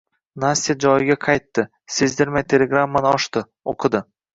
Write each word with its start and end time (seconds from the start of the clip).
Nastya 0.43 0.75
joyiga 0.85 1.19
qaytdi, 1.27 1.67
sezdirmay 2.01 2.49
telegrammani 2.51 3.15
ochdi, 3.17 3.51
oʻqidi. 3.77 4.09